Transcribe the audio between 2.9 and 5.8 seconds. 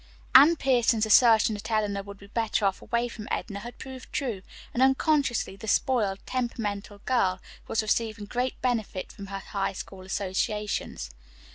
from Edna had proved true, and unconsciously the